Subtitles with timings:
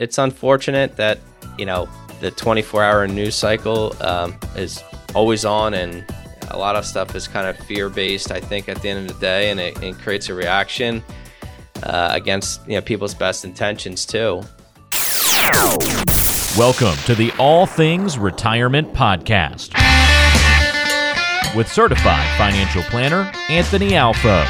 [0.00, 1.18] it's unfortunate that
[1.58, 1.88] you know
[2.20, 4.82] the 24-hour news cycle um, is
[5.14, 6.04] always on, and
[6.50, 8.32] a lot of stuff is kind of fear-based.
[8.32, 11.02] I think at the end of the day, and it, it creates a reaction
[11.84, 14.42] uh, against you know people's best intentions too.
[16.58, 19.74] Welcome to the All Things Retirement Podcast
[21.54, 24.44] with certified financial planner Anthony Alfo.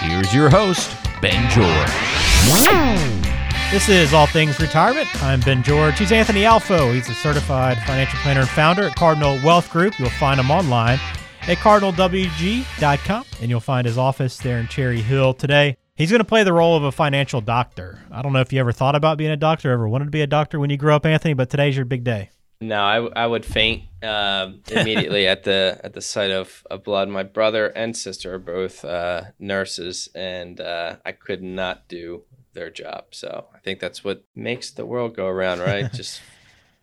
[0.00, 0.90] Here's your host,
[1.20, 3.27] Ben George.
[3.70, 5.22] This is All Things Retirement.
[5.22, 5.98] I'm Ben George.
[5.98, 6.94] He's Anthony Alfo.
[6.94, 9.98] He's a certified financial planner and founder at Cardinal Wealth Group.
[9.98, 10.98] You'll find him online
[11.42, 15.76] at cardinalwg.com, and you'll find his office there in Cherry Hill today.
[15.96, 18.00] He's going to play the role of a financial doctor.
[18.10, 20.22] I don't know if you ever thought about being a doctor, ever wanted to be
[20.22, 22.30] a doctor when you grew up, Anthony, but today's your big day.
[22.62, 27.08] No, I, I would faint uh, immediately at the at the sight of, of blood.
[27.08, 32.24] My brother and sister are both uh, nurses, and uh, I could not do
[32.58, 33.06] their job.
[33.12, 35.90] So I think that's what makes the world go around, right?
[35.92, 36.20] just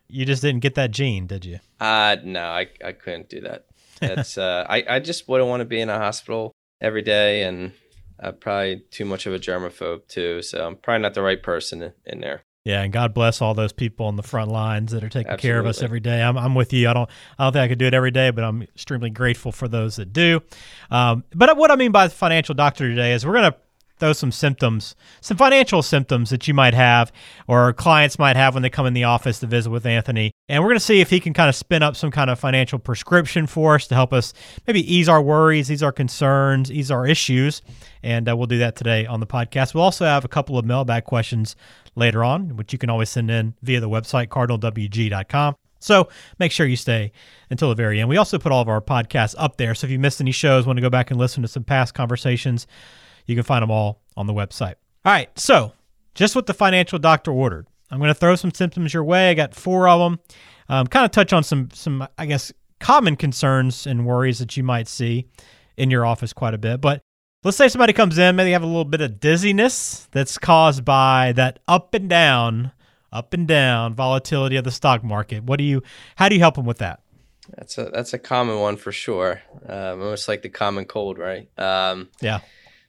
[0.07, 1.59] you just didn't get that gene, did you?
[1.79, 3.65] Uh no, I I couldn't do that.
[3.99, 7.73] That's uh I, I just wouldn't want to be in a hospital every day and
[8.19, 10.41] uh, probably too much of a germaphobe too.
[10.41, 12.43] So I'm probably not the right person in, in there.
[12.63, 15.47] Yeah, and God bless all those people on the front lines that are taking Absolutely.
[15.47, 16.23] care of us every day.
[16.23, 16.89] I'm, I'm with you.
[16.89, 19.51] I don't I don't think I could do it every day, but I'm extremely grateful
[19.51, 20.41] for those that do.
[20.89, 23.57] Um, but what I mean by financial doctor today is we're going to
[23.99, 27.11] those some symptoms, some financial symptoms that you might have
[27.47, 30.31] or clients might have when they come in the office to visit with Anthony.
[30.49, 32.39] And we're going to see if he can kind of spin up some kind of
[32.39, 34.33] financial prescription for us to help us
[34.67, 37.61] maybe ease our worries, ease our concerns, ease our issues.
[38.03, 39.73] And uh, we'll do that today on the podcast.
[39.73, 41.55] We'll also have a couple of mailbag questions
[41.95, 45.55] later on, which you can always send in via the website, cardinalwg.com.
[45.79, 47.11] So make sure you stay
[47.49, 48.09] until the very end.
[48.09, 49.75] We also put all of our podcasts up there.
[49.75, 51.93] So if you missed any shows, want to go back and listen to some past
[51.93, 52.65] conversations,
[53.25, 54.75] you can find them all on the website.
[55.03, 55.73] All right, so
[56.13, 57.67] just what the financial doctor ordered.
[57.91, 59.29] I'm going to throw some symptoms your way.
[59.29, 60.19] I got four of them.
[60.67, 64.63] Um, kind of touch on some some I guess common concerns and worries that you
[64.63, 65.27] might see
[65.77, 66.81] in your office quite a bit.
[66.81, 67.01] But
[67.43, 71.33] let's say somebody comes in, maybe have a little bit of dizziness that's caused by
[71.35, 72.71] that up and down,
[73.11, 75.43] up and down volatility of the stock market.
[75.43, 75.83] What do you?
[76.15, 77.01] How do you help them with that?
[77.55, 79.41] That's a that's a common one for sure.
[79.67, 81.47] Um, almost like the common cold, right?
[81.59, 82.39] Um, yeah.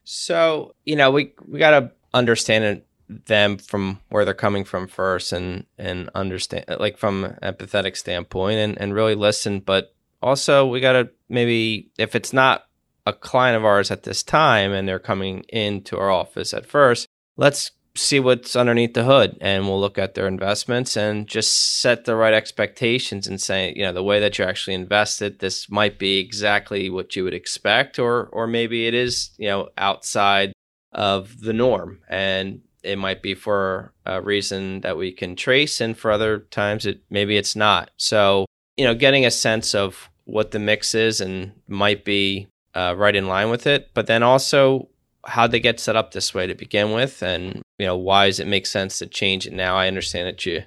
[0.08, 5.32] So, you know, we we got to understand them from where they're coming from first
[5.32, 10.80] and and understand like from an empathetic standpoint and and really listen, but also we
[10.80, 12.66] got to maybe if it's not
[13.04, 17.08] a client of ours at this time and they're coming into our office at first,
[17.36, 22.04] let's see what's underneath the hood and we'll look at their investments and just set
[22.04, 25.98] the right expectations and say you know the way that you're actually invested this might
[25.98, 30.52] be exactly what you would expect or or maybe it is you know outside
[30.96, 32.00] of the norm.
[32.08, 36.86] And it might be for a reason that we can trace and for other times
[36.86, 37.90] it maybe it's not.
[37.96, 38.46] So
[38.76, 43.16] you know getting a sense of what the mix is and might be uh, right
[43.16, 44.88] in line with it but then also
[45.24, 48.40] how they get set up this way to begin with and you know why does
[48.40, 49.76] it make sense to change it now?
[49.76, 50.62] I understand that you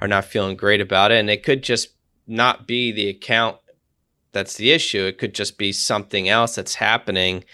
[0.00, 1.90] are not feeling great about it and it could just
[2.26, 3.56] not be the account
[4.32, 5.04] that's the issue.
[5.04, 7.44] It could just be something else that's happening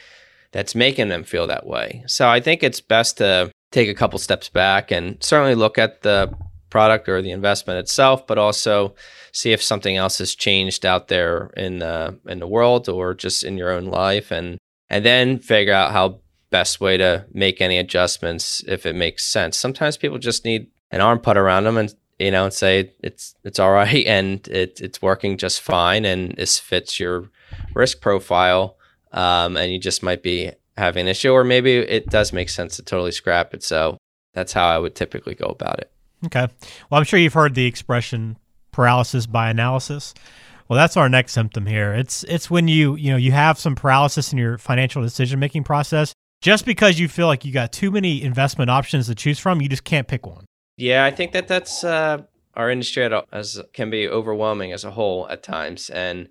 [0.53, 2.05] that's making them feel that way.
[2.07, 6.03] So i think it's best to take a couple steps back and certainly look at
[6.03, 6.35] the
[6.71, 8.95] product or the investment itself but also
[9.33, 13.45] see if something else has changed out there in the in the world or just
[13.45, 14.59] in your own life and
[14.89, 16.21] and then figure out how
[16.51, 19.57] best way to make any adjustments if it makes sense.
[19.57, 23.35] Sometimes people just need an arm put around them and you know and say it's
[23.45, 27.31] it's all right and it, it's working just fine and this fits your
[27.75, 28.77] risk profile
[29.13, 32.77] um, and you just might be having an issue or maybe it does make sense
[32.77, 33.63] to totally scrap it.
[33.63, 33.97] So
[34.35, 35.91] that's how I would typically go about it.
[36.27, 36.49] Okay.
[36.91, 38.37] Well, I'm sure you've heard the expression
[38.73, 40.13] paralysis by analysis.
[40.69, 41.95] Well, that's our next symptom here.
[41.95, 45.65] It's it's when you you know you have some paralysis in your financial decision making
[45.65, 46.13] process
[46.47, 49.69] just because you feel like you got too many investment options to choose from, you
[49.69, 50.47] just can't pick one.
[50.77, 52.23] Yeah, I think that that's uh,
[52.55, 56.29] our industry as can be overwhelming as a whole at times, and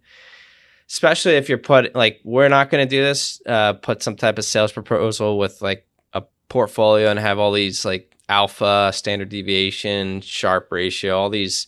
[0.87, 4.37] especially if you're put like we're not going to do this, uh, put some type
[4.37, 10.21] of sales proposal with like a portfolio and have all these like alpha, standard deviation,
[10.21, 11.67] Sharpe ratio, all these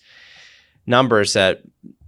[0.85, 1.63] numbers that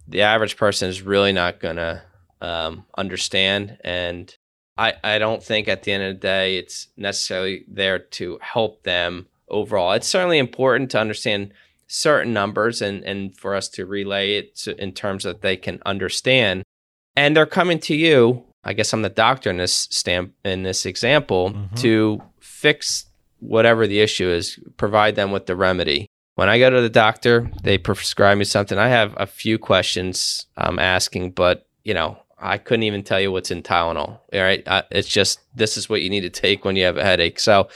[0.08, 2.02] the average person is really not going to
[2.40, 4.34] um, understand and
[4.80, 8.84] I, I don't think at the end of the day it's necessarily there to help
[8.84, 9.92] them overall.
[9.92, 11.52] It's certainly important to understand
[11.88, 16.64] certain numbers and, and for us to relay it in terms that they can understand.
[17.16, 18.46] And they're coming to you.
[18.64, 21.76] I guess I'm the doctor in this stamp in this example mm-hmm.
[21.76, 23.06] to fix
[23.40, 26.08] whatever the issue is, provide them with the remedy.
[26.36, 28.78] when I go to the doctor, they prescribe me something.
[28.78, 33.32] I have a few questions I'm asking, but you know, I couldn't even tell you
[33.32, 34.08] what's in Tylenol.
[34.08, 34.64] All right.
[34.92, 37.40] It's just, this is what you need to take when you have a headache.
[37.40, 37.70] So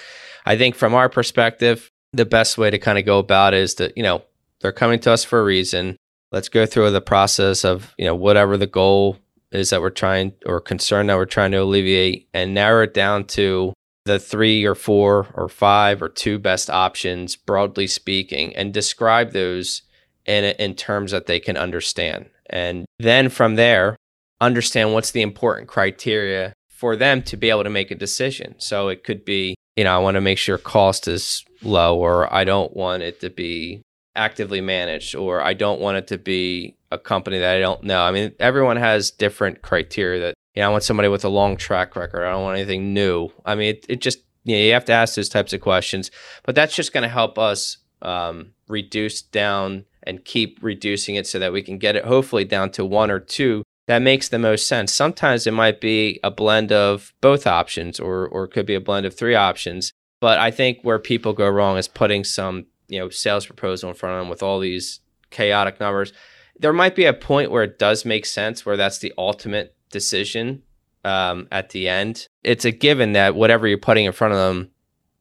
[0.45, 3.97] I think from our perspective, the best way to kind of go about is that,
[3.97, 4.23] you know,
[4.61, 5.97] they're coming to us for a reason.
[6.31, 9.17] Let's go through the process of, you know, whatever the goal
[9.51, 13.25] is that we're trying or concern that we're trying to alleviate and narrow it down
[13.25, 13.73] to
[14.05, 19.83] the three or four or five or two best options, broadly speaking, and describe those
[20.25, 22.29] in, in terms that they can understand.
[22.49, 23.95] And then from there,
[24.45, 28.55] understand what's the important criteria for them to be able to make a decision.
[28.57, 32.31] So it could be, you know, I want to make sure cost is low, or
[32.33, 33.81] I don't want it to be
[34.15, 38.01] actively managed, or I don't want it to be a company that I don't know.
[38.01, 41.57] I mean, everyone has different criteria that, you know, I want somebody with a long
[41.57, 42.25] track record.
[42.25, 43.29] I don't want anything new.
[43.45, 46.11] I mean, it, it just, you, know, you have to ask those types of questions,
[46.43, 51.39] but that's just going to help us um, reduce down and keep reducing it so
[51.39, 54.67] that we can get it hopefully down to one or two that makes the most
[54.67, 54.93] sense.
[54.93, 59.05] Sometimes it might be a blend of both options or or could be a blend
[59.05, 59.91] of three options.
[60.19, 63.95] But I think where people go wrong is putting some, you know, sales proposal in
[63.95, 65.01] front of them with all these
[65.31, 66.13] chaotic numbers.
[66.57, 70.63] There might be a point where it does make sense where that's the ultimate decision
[71.03, 72.27] um, at the end.
[72.43, 74.69] It's a given that whatever you're putting in front of them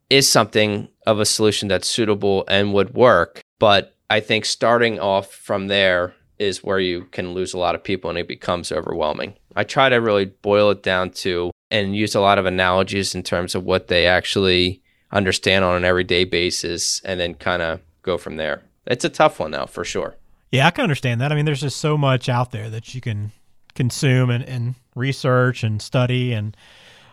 [0.08, 3.40] is something of a solution that's suitable and would work.
[3.58, 7.84] But I think starting off from there is where you can lose a lot of
[7.84, 9.34] people and it becomes overwhelming.
[9.54, 13.22] I try to really boil it down to and use a lot of analogies in
[13.22, 18.18] terms of what they actually understand on an everyday basis and then kind of go
[18.18, 18.62] from there.
[18.86, 20.16] It's a tough one though, for sure.
[20.50, 21.32] Yeah, I can understand that.
[21.32, 23.32] I mean, there's just so much out there that you can
[23.74, 26.56] consume and, and research and study and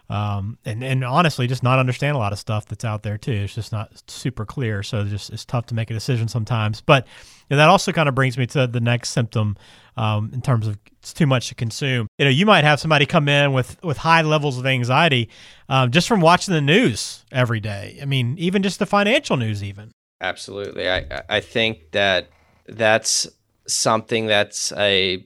[0.10, 3.32] um, and and honestly, just not understand a lot of stuff that's out there too.
[3.32, 6.82] It's just not super clear, so just it's tough to make a decision sometimes.
[6.82, 7.06] But
[7.50, 9.56] you know, that also kind of brings me to the next symptom
[9.98, 12.08] um, in terms of it's too much to consume.
[12.18, 15.30] You know, you might have somebody come in with with high levels of anxiety
[15.70, 18.00] um, just from watching the news every day.
[18.02, 19.92] I mean, even just the financial news, even.
[20.22, 22.30] Absolutely, I I think that
[22.68, 23.28] that's
[23.68, 25.24] something that's a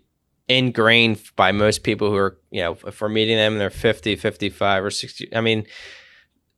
[0.48, 4.84] ingrained by most people who are, you know, if we're meeting them, they're 50, 55
[4.84, 5.36] or 60.
[5.36, 5.66] I mean,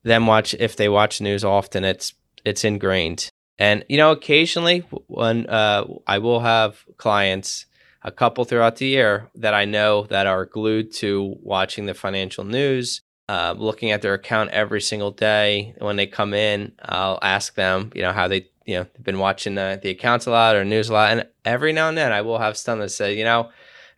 [0.03, 3.29] them watch, if they watch news often, it's, it's ingrained.
[3.57, 7.65] And, you know, occasionally when uh, I will have clients,
[8.05, 12.43] a couple throughout the year that I know that are glued to watching the financial
[12.43, 15.73] news, uh, looking at their account every single day.
[15.79, 19.55] When they come in, I'll ask them, you know, how they, you know, been watching
[19.55, 21.11] the, the accounts a lot or news a lot.
[21.11, 23.49] And every now and then I will have some that say, you know,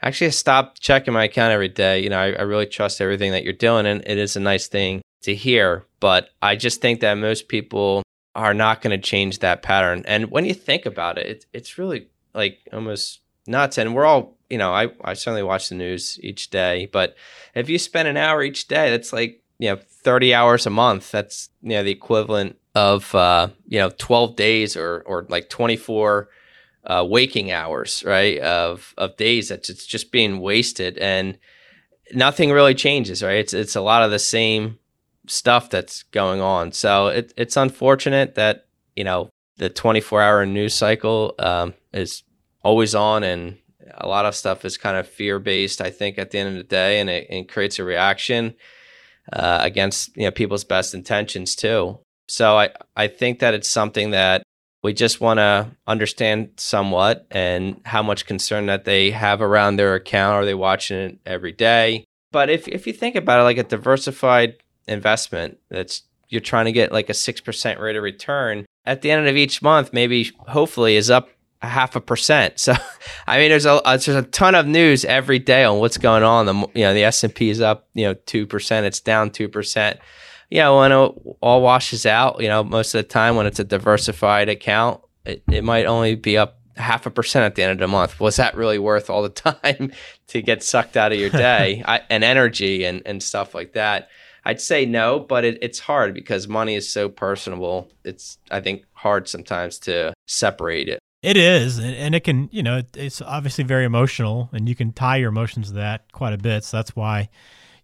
[0.02, 2.02] actually I stop checking my account every day.
[2.02, 4.68] You know, I, I really trust everything that you're doing, and it is a nice
[4.68, 5.86] thing to hear.
[6.00, 8.04] But I just think that most people
[8.36, 10.04] are not going to change that pattern.
[10.08, 13.80] And when you think about it, it, it's really like almost nuts.
[13.80, 17.16] And we're all, you know, I, I certainly watch the news each day, but
[17.56, 21.10] if you spend an hour each day, that's like, you know, 30 hours a month.
[21.12, 26.30] That's, you know, the equivalent of, uh, you know, 12 days or, or like 24
[26.88, 28.40] uh, waking hours, right?
[28.40, 31.38] Of of days that it's just being wasted, and
[32.14, 33.38] nothing really changes, right?
[33.38, 34.80] It's it's a lot of the same
[35.28, 36.72] stuff that's going on.
[36.72, 42.24] So it, it's unfortunate that you know the 24 hour news cycle um, is
[42.64, 43.58] always on, and
[43.96, 45.82] a lot of stuff is kind of fear based.
[45.82, 48.56] I think at the end of the day, and it, it creates a reaction
[49.34, 52.00] uh, against you know people's best intentions too.
[52.30, 54.44] So I I think that it's something that
[54.88, 59.96] we just want to understand somewhat and how much concern that they have around their
[59.96, 60.36] account.
[60.36, 62.06] Are they watching it every day?
[62.32, 64.56] But if, if you think about it like a diversified
[64.88, 69.28] investment that's you're trying to get like a 6% rate of return at the end
[69.28, 71.28] of each month, maybe hopefully is up
[71.62, 72.54] a half a percent.
[72.58, 72.74] So,
[73.28, 76.24] I mean, there's a uh, there's a ton of news every day on what's going
[76.24, 76.46] on.
[76.46, 79.32] The you know the S and P is up you know two percent, it's down
[79.32, 80.00] two percent
[80.50, 83.64] yeah, when it all washes out, you know, most of the time when it's a
[83.64, 87.80] diversified account, it, it might only be up half a percent at the end of
[87.80, 88.20] the month.
[88.20, 89.92] Was that really worth all the time
[90.28, 94.10] to get sucked out of your day I, and energy and, and stuff like that?
[94.46, 97.92] I'd say no, but it, it's hard because money is so personable.
[98.06, 101.00] It's, I think, hard sometimes to separate it.
[101.22, 105.18] It is, and it can, you know, it's obviously very emotional, and you can tie
[105.18, 106.64] your emotions to that quite a bit.
[106.64, 107.30] So that's why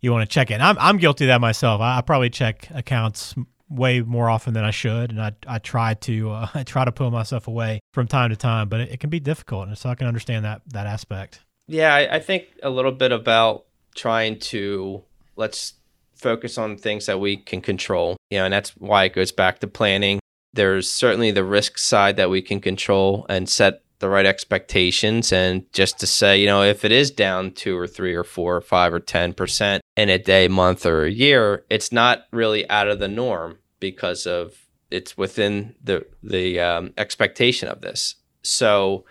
[0.04, 0.62] you want to check in.
[0.62, 1.82] I'm I'm guilty of that myself.
[1.82, 3.34] I, I probably check accounts
[3.70, 6.92] way more often than I should, and I I try to uh, I try to
[6.92, 9.90] pull myself away from time to time, but it, it, can be difficult, and so
[9.90, 11.40] I can understand that that aspect.
[11.68, 15.02] Yeah, I, I think a little bit about trying to
[15.38, 15.76] let's
[16.14, 18.18] focus on things that we can control.
[18.30, 20.20] You know, and that's why it goes back to planning.
[20.54, 25.64] there's certainly the risk side that we can control and set the right expectations and
[25.72, 28.62] just to say, you know, if it is down two or three or four or
[28.62, 33.00] five or 10% in a day, month, or a year, it's not really out of
[33.00, 34.58] the norm because of
[34.92, 38.16] it's within the, the um, expectation of this.
[38.42, 39.06] So,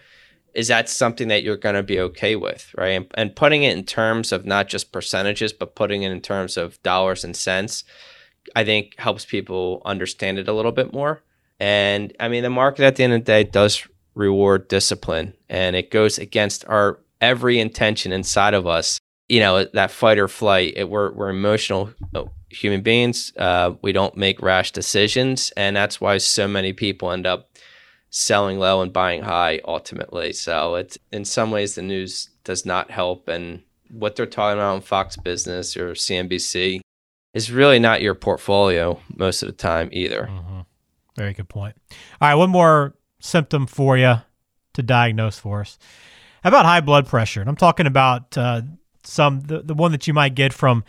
[0.52, 2.90] is that something that you're going to be okay with, right?
[2.90, 6.58] And, and putting it in terms of not just percentages, but putting it in terms
[6.58, 7.84] of dollars and cents,
[8.54, 11.22] I think helps people understand it a little bit more.
[11.58, 15.76] And I mean, the market at the end of the day does reward discipline and
[15.76, 18.98] it goes against our every intention inside of us.
[19.28, 23.92] You know that fight or flight it, we're, we're emotional uh, human beings uh, we
[23.92, 27.48] don't make rash decisions and that's why so many people end up
[28.12, 30.34] selling low and buying high ultimately.
[30.34, 34.74] So it's in some ways the news does not help and what they're talking about
[34.74, 36.80] on fox business or cnbc
[37.34, 40.28] is really not your portfolio most of the time either.
[40.30, 40.60] Mm-hmm.
[41.16, 41.74] very good point.
[42.20, 44.16] All right one more symptom for you
[44.74, 45.78] to diagnose for us.
[46.42, 47.40] How about high blood pressure?
[47.40, 48.62] And I'm talking about uh,
[49.04, 50.84] some the, the one that you might get from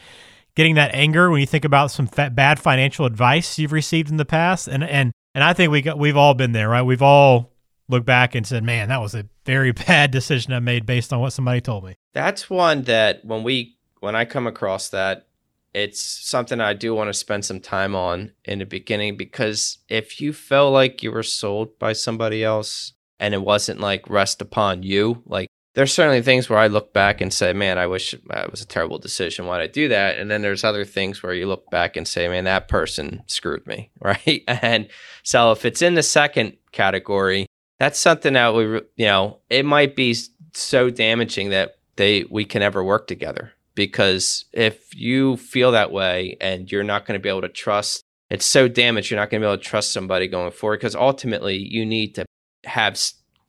[0.55, 4.25] getting that anger when you think about some bad financial advice you've received in the
[4.25, 4.67] past.
[4.67, 6.83] And and and I think we got, we've all been there, right?
[6.83, 7.51] We've all
[7.87, 11.19] looked back and said, "Man, that was a very bad decision I made based on
[11.19, 15.27] what somebody told me." That's one that when we when I come across that
[15.73, 20.21] it's something I do want to spend some time on in the beginning because if
[20.21, 24.83] you felt like you were sold by somebody else and it wasn't like rest upon
[24.83, 28.17] you, like there's certainly things where I look back and say, man, I wish uh,
[28.29, 29.47] that was a terrible decision.
[29.47, 30.19] Why did I do that?
[30.19, 33.65] And then there's other things where you look back and say, man, that person screwed
[33.65, 33.89] me.
[33.99, 34.43] Right.
[34.47, 34.89] And
[35.23, 37.47] so if it's in the second category,
[37.79, 40.13] that's something that we, you know, it might be
[40.53, 46.37] so damaging that they, we can ever work together because if you feel that way
[46.39, 49.41] and you're not going to be able to trust it's so damaged you're not going
[49.41, 52.25] to be able to trust somebody going forward because ultimately you need to
[52.65, 52.97] have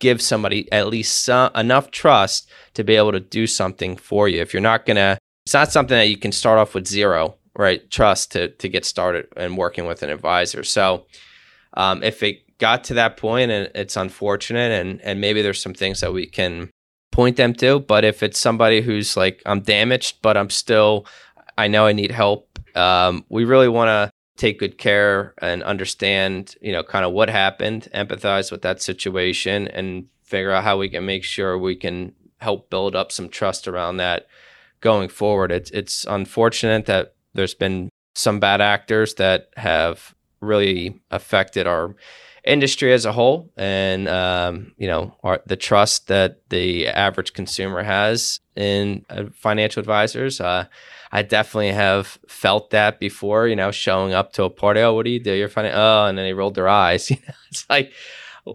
[0.05, 4.41] give somebody at least some, enough trust to be able to do something for you.
[4.41, 7.37] If you're not going to it's not something that you can start off with zero
[7.57, 10.65] right trust to to get started and working with an advisor.
[10.65, 11.07] So
[11.75, 15.75] um, if it got to that point and it's unfortunate and and maybe there's some
[15.75, 16.71] things that we can
[17.15, 17.79] point them to.
[17.79, 21.07] But if it's somebody who's like, I'm damaged, but I'm still,
[21.57, 26.57] I know I need help, um, we really want to take good care and understand,
[26.61, 30.89] you know, kind of what happened, empathize with that situation, and figure out how we
[30.89, 34.27] can make sure we can help build up some trust around that
[34.81, 35.53] going forward.
[35.53, 41.95] It's it's unfortunate that there's been some bad actors that have really affected our
[42.45, 47.83] industry as a whole and um, you know our, the trust that the average consumer
[47.83, 50.67] has in uh, financial advisors uh,
[51.11, 55.05] i definitely have felt that before you know showing up to a party oh what
[55.05, 55.33] do you do?
[55.33, 55.71] You're funny.
[55.73, 57.11] Oh and then they rolled their eyes.
[57.11, 57.93] You know it's like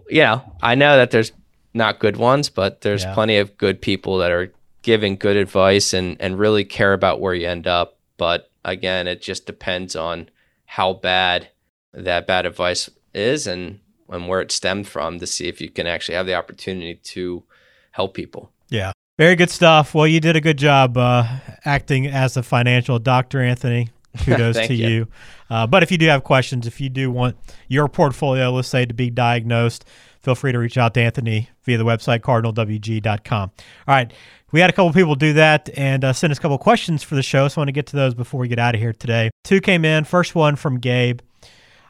[0.08, 1.32] you know i know that there's
[1.74, 3.12] not good ones but there's yeah.
[3.12, 7.34] plenty of good people that are giving good advice and and really care about where
[7.34, 7.98] you end up.
[8.16, 10.28] But again it just depends on
[10.64, 11.48] how bad
[11.92, 15.86] that bad advice is and and where it stemmed from to see if you can
[15.86, 17.44] actually have the opportunity to
[17.92, 18.50] help people.
[18.68, 18.92] Yeah.
[19.18, 19.94] Very good stuff.
[19.94, 21.24] Well, you did a good job uh,
[21.64, 23.90] acting as a financial doctor, Anthony.
[24.24, 24.88] Kudos to you.
[24.88, 25.08] you.
[25.48, 27.36] Uh, but if you do have questions, if you do want
[27.68, 29.84] your portfolio, let's say, to be diagnosed,
[30.20, 33.50] feel free to reach out to Anthony via the website cardinalwg.com.
[33.86, 34.12] All right.
[34.52, 37.14] We had a couple people do that and uh, send us a couple questions for
[37.14, 37.46] the show.
[37.46, 39.30] So I want to get to those before we get out of here today.
[39.44, 40.04] Two came in.
[40.04, 41.20] First one from Gabe.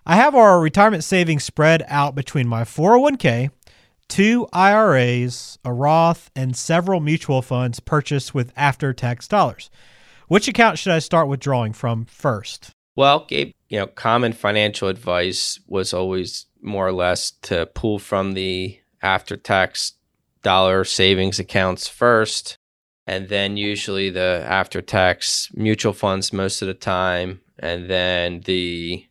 [0.07, 3.50] I have our retirement savings spread out between my 401k,
[4.09, 9.71] two IRAs, a Roth, and several mutual funds purchased with after tax dollars.
[10.28, 12.71] Which account should I start withdrawing from first?
[12.97, 18.33] Well, Gabe, you know, common financial advice was always more or less to pull from
[18.33, 19.95] the after tax
[20.42, 22.57] dollar savings accounts first,
[23.07, 29.07] and then usually the after tax mutual funds most of the time, and then the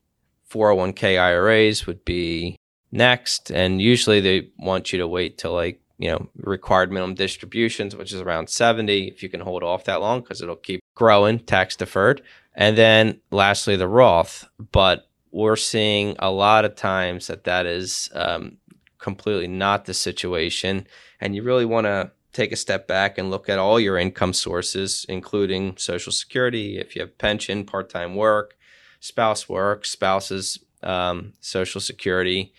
[0.52, 2.58] 401k IRAs would be
[2.92, 3.52] next.
[3.52, 8.14] And usually they want you to wait till like, you know, required minimum distributions, which
[8.14, 11.76] is around 70, if you can hold off that long, because it'll keep growing tax
[11.76, 12.22] deferred.
[12.56, 14.48] And then lastly, the Roth.
[14.72, 18.58] But we're seeing a lot of times that that is um,
[18.98, 20.88] completely not the situation.
[21.20, 24.34] And you really want to take a step back and look at all your income
[24.34, 28.56] sources, including Social Security, if you have pension, part time work,
[29.00, 32.54] spouse work, spouse's um, social security,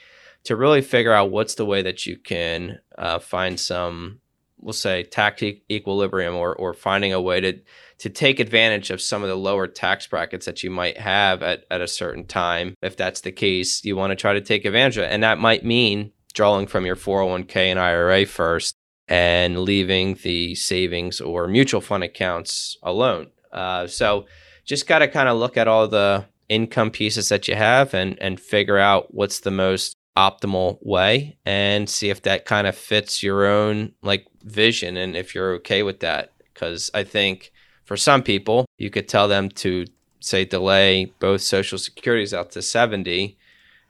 [0.45, 4.21] to really figure out what's the way that you can uh, find some
[4.63, 7.59] we'll say tax equilibrium or or finding a way to
[7.99, 11.65] to take advantage of some of the lower tax brackets that you might have at,
[11.71, 12.75] at a certain time.
[12.83, 15.13] If that's the case, you want to try to take advantage of it.
[15.13, 18.75] And that might mean drawing from your 401k and IRA first
[19.07, 23.27] and leaving the savings or mutual fund accounts alone.
[23.53, 24.27] Uh, so
[24.65, 28.21] just got to kind of look at all the income pieces that you have and
[28.21, 33.23] and figure out what's the most optimal way and see if that kind of fits
[33.23, 36.33] your own like vision and if you're okay with that.
[36.53, 37.53] Because I think
[37.85, 39.87] for some people, you could tell them to
[40.21, 43.39] say delay both social securities out to 70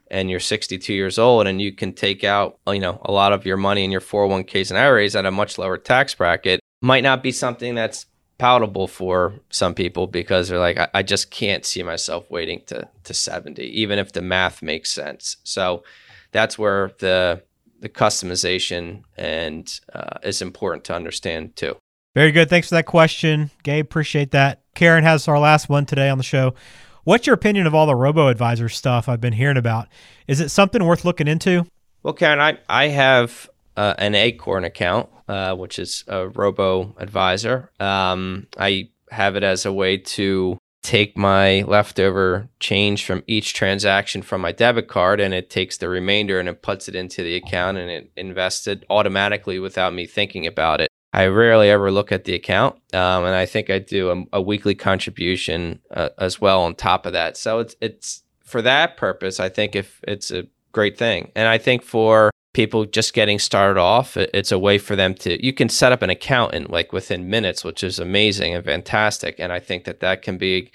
[0.09, 3.45] and you're 62 years old and you can take out, you know, a lot of
[3.45, 7.23] your money in your 401ks and IRAs at a much lower tax bracket might not
[7.23, 8.05] be something that's
[8.41, 12.89] palatable for some people because they're like, I, I just can't see myself waiting to,
[13.03, 15.37] to 70, even if the math makes sense.
[15.43, 15.83] So
[16.31, 17.43] that's where the,
[17.81, 21.77] the customization and uh, is important to understand too.
[22.15, 22.49] Very good.
[22.49, 23.85] Thanks for that question, Gabe.
[23.85, 24.63] Appreciate that.
[24.73, 26.55] Karen has our last one today on the show.
[27.03, 29.87] What's your opinion of all the robo advisor stuff I've been hearing about?
[30.27, 31.67] Is it something worth looking into?
[32.01, 37.71] Well, Karen, I, I have uh, an Acorn account, uh, which is a robo advisor.
[37.79, 44.21] Um, I have it as a way to take my leftover change from each transaction
[44.21, 47.35] from my debit card and it takes the remainder and it puts it into the
[47.35, 50.89] account and it invests it automatically without me thinking about it.
[51.13, 54.41] I rarely ever look at the account, um, and I think I do a, a
[54.41, 57.35] weekly contribution uh, as well on top of that.
[57.35, 59.39] So it's it's for that purpose.
[59.39, 63.79] I think if it's a great thing, and I think for people just getting started
[63.79, 66.91] off, it's a way for them to you can set up an account in like
[66.91, 69.35] within minutes, which is amazing and fantastic.
[69.39, 70.71] And I think that that can be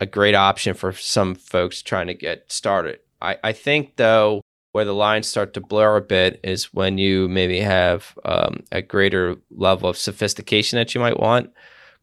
[0.00, 3.00] a great option for some folks trying to get started.
[3.20, 7.28] I, I think though where the lines start to blur a bit is when you
[7.28, 11.50] maybe have um, a greater level of sophistication that you might want,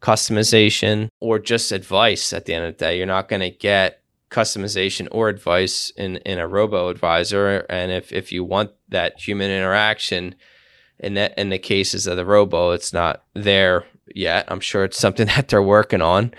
[0.01, 2.98] customization, or just advice at the end of the day.
[2.98, 7.65] You're not going to get customization or advice in, in a robo advisor.
[7.69, 10.36] And if, if you want that human interaction,
[11.00, 14.46] in that in the cases of the robo, it's not there yet.
[14.48, 16.33] I'm sure it's something that they're working on.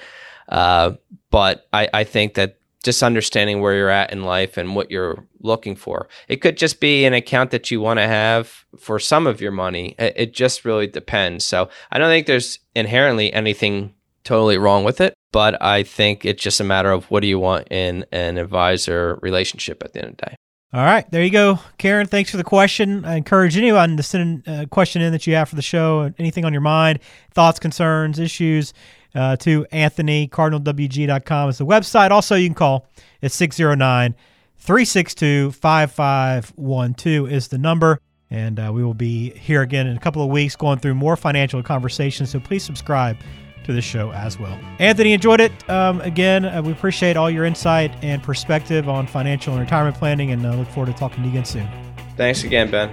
[0.49, 0.93] Uh,
[1.31, 5.27] but I, I think that just understanding where you're at in life and what you're
[5.41, 6.09] looking for.
[6.29, 9.51] It could just be an account that you want to have for some of your
[9.51, 9.95] money.
[9.99, 11.45] It just really depends.
[11.45, 13.95] So I don't think there's inherently anything
[14.29, 17.39] totally wrong with it, but I think it's just a matter of what do you
[17.39, 20.37] want in an advisor relationship at the end of the day.
[20.71, 22.07] All right, there you go, Karen.
[22.07, 23.07] Thanks for the question.
[23.07, 26.45] I encourage anyone to send a question in that you have for the show, anything
[26.45, 26.99] on your mind,
[27.33, 28.75] thoughts, concerns, issues
[29.15, 30.29] uh, to Anthony.
[30.29, 32.11] CardinalWG.com is the website.
[32.11, 32.87] Also, you can call
[33.23, 34.15] at 609
[34.59, 37.99] 362 5512 is the number.
[38.31, 41.17] And uh, we will be here again in a couple of weeks going through more
[41.17, 42.29] financial conversations.
[42.29, 43.17] So please subscribe
[43.65, 44.59] to the show as well.
[44.79, 45.71] Anthony, enjoyed it.
[45.71, 50.31] Um, again, uh, we appreciate all your insight and perspective on financial and retirement planning
[50.33, 51.69] and uh, look forward to talking to you again soon.
[52.17, 52.93] Thanks again, Ben.